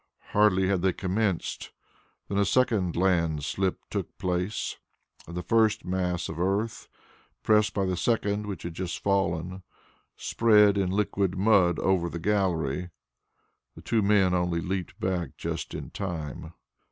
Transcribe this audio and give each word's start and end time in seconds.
Hardly 0.31 0.67
had 0.67 0.81
they 0.81 0.93
commenced 0.93 1.71
than 2.27 2.39
a 2.39 2.43
second 2.43 2.95
landslip 2.95 3.77
took 3.91 4.17
place, 4.17 4.77
and 5.27 5.37
the 5.37 5.43
first 5.43 5.85
mass 5.85 6.27
of 6.27 6.39
earth, 6.39 6.87
pressed 7.43 7.75
by 7.75 7.85
the 7.85 7.95
second 7.95 8.47
which 8.47 8.63
had 8.63 8.73
just 8.73 9.03
fallen, 9.03 9.61
spread 10.15 10.75
in 10.75 10.89
liquid 10.89 11.37
mud 11.37 11.77
over 11.77 12.09
the 12.09 12.17
gallery. 12.17 12.89
The 13.75 13.83
two 13.83 14.01
men 14.01 14.33
only 14.33 14.59
leaped 14.59 14.99
back 14.99 15.37
just 15.37 15.75
in 15.75 15.91
time. 15.91 16.53